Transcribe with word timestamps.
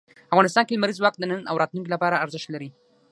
افغانستان 0.33 0.63
کې 0.65 0.73
لمریز 0.75 0.97
ځواک 0.99 1.13
د 1.17 1.23
نن 1.31 1.41
او 1.49 1.55
راتلونکي 1.61 1.89
لپاره 1.91 2.21
ارزښت 2.23 2.47
لري. 2.51 2.69